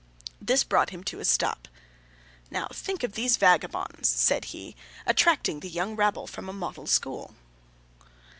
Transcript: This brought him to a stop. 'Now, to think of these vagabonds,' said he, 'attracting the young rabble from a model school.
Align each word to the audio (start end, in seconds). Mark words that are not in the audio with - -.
This 0.41 0.63
brought 0.63 0.89
him 0.89 1.03
to 1.03 1.19
a 1.19 1.25
stop. 1.25 1.67
'Now, 2.49 2.65
to 2.65 2.73
think 2.73 3.03
of 3.03 3.13
these 3.13 3.37
vagabonds,' 3.37 4.09
said 4.09 4.45
he, 4.45 4.75
'attracting 5.05 5.59
the 5.59 5.69
young 5.69 5.95
rabble 5.95 6.25
from 6.25 6.49
a 6.49 6.53
model 6.53 6.87
school. 6.87 7.35